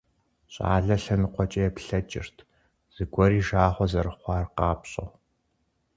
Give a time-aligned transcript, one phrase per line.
[0.53, 2.37] Щӏалэр лъэныкъуэкӏэ еплъэкӏырт,
[2.95, 5.09] зыгуэр и жагъуэ зэрыхъуар къапщӀэу.